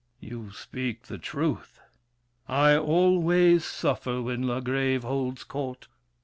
[0.19, 0.45] THE KING.
[0.45, 1.79] You speak the truth.
[2.47, 5.89] I always suffer when La Grève holds court.